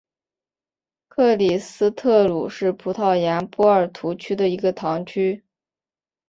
[1.09, 5.43] 克里斯特卢是葡萄牙波尔图区的一个堂区。